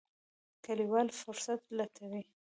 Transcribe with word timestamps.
کلیوال 0.65 1.07
فرصت 1.21 1.61
لټوي. 1.77 2.23